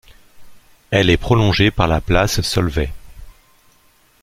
[0.89, 2.91] Elle est prolongée par la place Solvay.